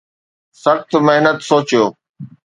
[0.63, 1.83] سخت محنت سوچيو